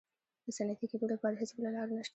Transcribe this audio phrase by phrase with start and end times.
[0.45, 2.09] د صنعتي کېدو لپاره هېڅ بله لار نشته.